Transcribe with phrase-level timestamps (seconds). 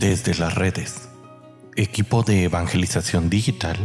[0.00, 1.10] Desde las redes,
[1.76, 3.76] equipo de evangelización digital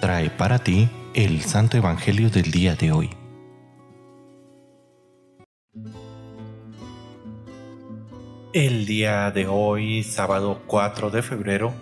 [0.00, 3.10] trae para ti el Santo Evangelio del día de hoy.
[8.52, 11.74] El día de hoy, sábado 4 de febrero,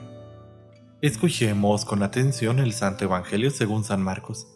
[1.02, 4.46] escuchemos con atención el Santo Evangelio según San Marcos.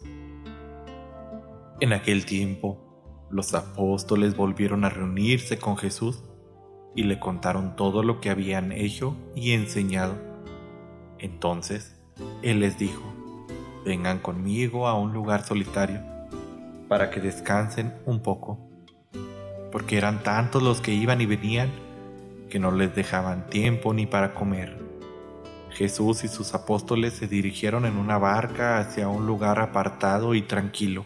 [1.81, 6.23] En aquel tiempo, los apóstoles volvieron a reunirse con Jesús
[6.97, 10.15] y le contaron todo lo que habían hecho y enseñado.
[11.19, 11.95] Entonces,
[12.41, 13.03] Él les dijo,
[13.85, 16.01] vengan conmigo a un lugar solitario,
[16.87, 18.59] para que descansen un poco,
[19.71, 21.69] porque eran tantos los que iban y venían,
[22.49, 24.83] que no les dejaban tiempo ni para comer.
[25.69, 31.05] Jesús y sus apóstoles se dirigieron en una barca hacia un lugar apartado y tranquilo.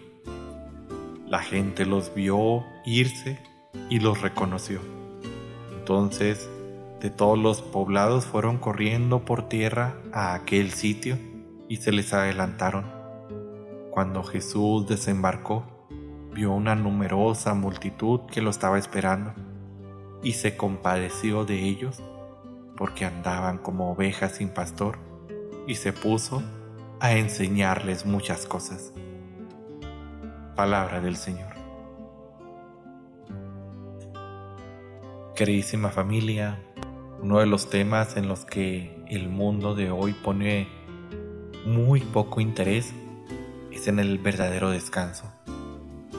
[1.28, 3.40] La gente los vio irse
[3.90, 5.01] y los reconoció.
[5.82, 6.48] Entonces,
[7.00, 11.18] de todos los poblados fueron corriendo por tierra a aquel sitio
[11.68, 12.86] y se les adelantaron.
[13.90, 15.66] Cuando Jesús desembarcó,
[16.36, 19.34] vio una numerosa multitud que lo estaba esperando
[20.22, 22.04] y se compadeció de ellos
[22.78, 25.00] porque andaban como ovejas sin pastor
[25.66, 26.44] y se puso
[27.00, 28.94] a enseñarles muchas cosas.
[30.56, 31.51] Palabra del Señor.
[35.36, 36.60] Queridísima familia,
[37.22, 40.68] uno de los temas en los que el mundo de hoy pone
[41.66, 42.92] muy poco interés
[43.72, 45.32] es en el verdadero descanso,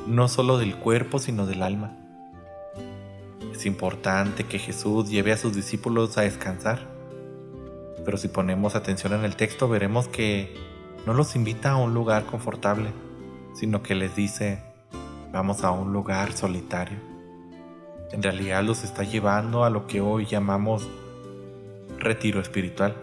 [0.06, 1.94] no solo del cuerpo sino del alma.
[3.52, 6.88] Es importante que Jesús lleve a sus discípulos a descansar,
[8.06, 10.54] pero si ponemos atención en el texto veremos que
[11.06, 12.88] no los invita a un lugar confortable,
[13.54, 14.62] sino que les dice,
[15.32, 17.11] vamos a un lugar solitario
[18.12, 20.88] en realidad los está llevando a lo que hoy llamamos
[21.98, 22.94] retiro espiritual.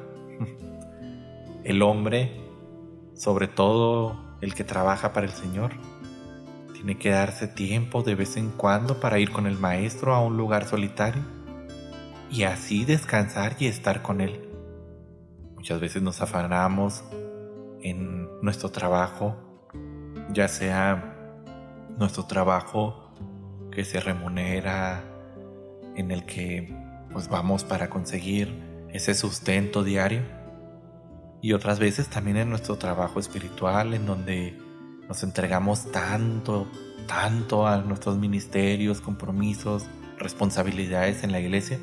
[1.63, 2.31] El hombre,
[3.15, 5.71] sobre todo el que trabaja para el Señor,
[6.73, 10.37] tiene que darse tiempo de vez en cuando para ir con el Maestro a un
[10.37, 11.21] lugar solitario
[12.31, 14.47] y así descansar y estar con Él.
[15.55, 17.03] Muchas veces nos afanamos
[17.81, 19.35] en nuestro trabajo,
[20.31, 21.15] ya sea
[21.97, 23.08] nuestro trabajo
[23.71, 25.03] que se remunera,
[25.95, 26.73] en el que
[27.11, 28.53] pues vamos para conseguir
[28.91, 30.21] ese sustento diario.
[31.41, 34.57] Y otras veces también en nuestro trabajo espiritual, en donde
[35.07, 36.67] nos entregamos tanto,
[37.07, 39.85] tanto a nuestros ministerios, compromisos,
[40.17, 41.79] responsabilidades en la iglesia,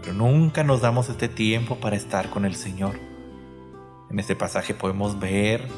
[0.00, 2.94] pero nunca nos damos este tiempo para estar con el Señor.
[4.10, 5.68] En este pasaje podemos ver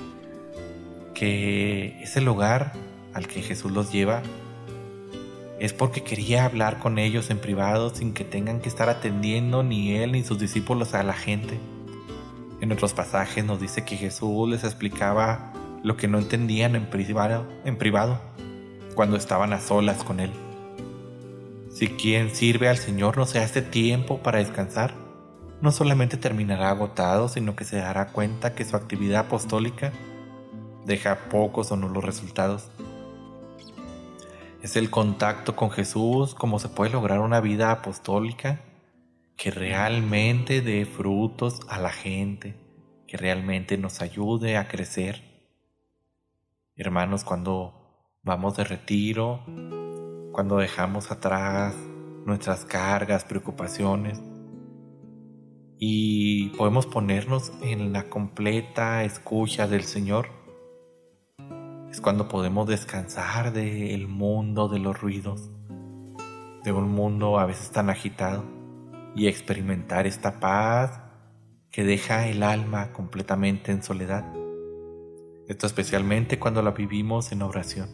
[1.15, 2.73] que ese lugar
[3.13, 4.23] al que Jesús los lleva
[5.63, 9.95] es porque quería hablar con ellos en privado sin que tengan que estar atendiendo ni
[9.95, 11.61] él ni sus discípulos a la gente.
[12.61, 15.53] En otros pasajes nos dice que Jesús les explicaba
[15.85, 18.21] lo que no entendían en privado, en privado
[18.97, 20.33] cuando estaban a solas con él.
[21.71, 24.95] Si quien sirve al Señor no se hace tiempo para descansar,
[25.61, 29.93] no solamente terminará agotado, sino que se dará cuenta que su actividad apostólica
[30.85, 32.69] deja pocos o nulos resultados.
[34.63, 38.61] Es el contacto con Jesús, cómo se puede lograr una vida apostólica
[39.37, 42.55] que realmente dé frutos a la gente,
[43.09, 45.49] que realmente nos ayude a crecer.
[46.77, 49.43] Hermanos, cuando vamos de retiro,
[50.31, 51.75] cuando dejamos atrás
[52.25, 54.23] nuestras cargas, preocupaciones,
[55.77, 60.42] y podemos ponernos en la completa escucha del Señor,
[62.03, 65.51] cuando podemos descansar del mundo de los ruidos,
[66.65, 68.45] de un mundo a veces tan agitado,
[69.15, 71.01] y experimentar esta paz
[71.71, 74.25] que deja el alma completamente en soledad.
[75.49, 77.89] Esto especialmente cuando la vivimos en oración.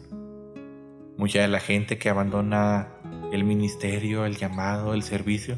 [1.17, 2.87] Mucha de la gente que abandona
[3.31, 5.57] el ministerio, el llamado, el servicio,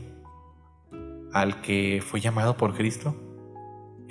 [1.31, 3.15] al que fue llamado por Cristo,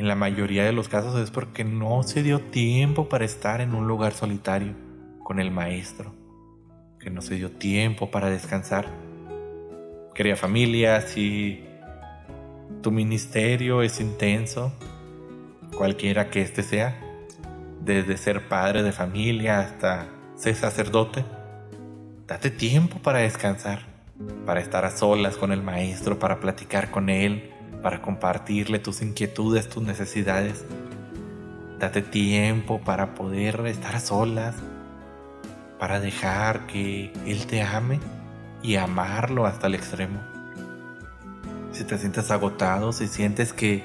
[0.00, 3.75] en la mayoría de los casos es porque no se dio tiempo para estar en
[3.75, 4.73] un lugar solitario
[5.23, 6.14] con el maestro,
[6.99, 8.87] que no se dio tiempo para descansar.
[10.14, 11.62] Querida familia, si
[12.81, 14.73] tu ministerio es intenso,
[15.76, 16.99] cualquiera que éste sea,
[17.82, 21.26] desde ser padre de familia hasta ser sacerdote,
[22.26, 23.81] date tiempo para descansar,
[24.46, 27.50] para estar a solas con el maestro, para platicar con él,
[27.82, 30.65] para compartirle tus inquietudes, tus necesidades.
[31.79, 34.55] Date tiempo para poder estar solas,
[35.79, 38.00] para dejar que Él te ame
[38.62, 40.21] y amarlo hasta el extremo.
[41.73, 43.82] si te sientes agotado, si sientes que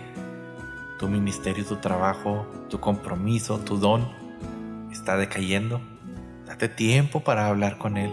[0.99, 4.09] tu ministerio, tu trabajo, tu compromiso, tu don
[4.91, 5.81] está decayendo,
[6.45, 8.11] date tiempo para hablar con Él.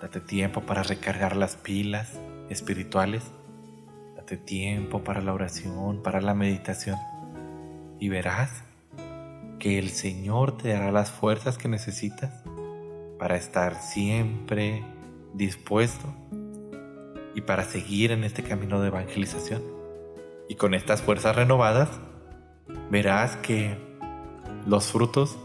[0.00, 2.08] Date tiempo para recargar las pilas
[2.48, 3.22] espirituales.
[4.22, 6.96] Date tiempo para la oración, para la meditación.
[7.98, 8.62] Y verás
[9.58, 12.44] que el Señor te dará las fuerzas que necesitas
[13.18, 14.84] para estar siempre
[15.34, 16.06] dispuesto
[17.34, 19.60] y para seguir en este camino de evangelización.
[20.48, 21.90] Y con estas fuerzas renovadas,
[22.92, 23.76] verás que
[24.66, 25.36] los frutos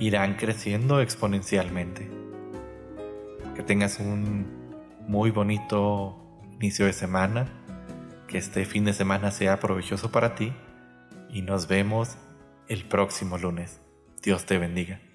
[0.00, 2.10] irán creciendo exponencialmente.
[3.54, 4.48] Que tengas un
[5.06, 6.18] muy bonito
[6.54, 7.61] inicio de semana,
[8.32, 10.54] que este fin de semana sea provechoso para ti
[11.28, 12.16] y nos vemos
[12.66, 13.82] el próximo lunes.
[14.22, 15.11] Dios te bendiga.